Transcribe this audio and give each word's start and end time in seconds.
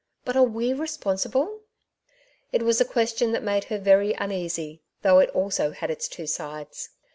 But 0.25 0.35
are 0.35 0.41
we 0.41 0.73
responsible?'' 0.73 1.59
It 2.51 2.63
was 2.63 2.81
a 2.81 2.85
question 2.85 3.33
that 3.33 3.43
made 3.43 3.65
her 3.65 3.77
very 3.77 4.13
uneasy, 4.15 4.81
though 5.03 5.19
it 5.19 5.29
also 5.29 5.73
had 5.73 5.91
its 5.91 6.07
two 6.07 6.25
sides. 6.25 6.89